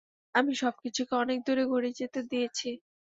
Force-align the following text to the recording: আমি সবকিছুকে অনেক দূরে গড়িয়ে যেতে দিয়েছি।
আমি 0.35 0.51
সবকিছুকে 0.61 1.13
অনেক 1.15 1.37
দূরে 1.45 1.63
গড়িয়ে 1.71 1.97
যেতে 1.99 2.19
দিয়েছি। 2.31 2.69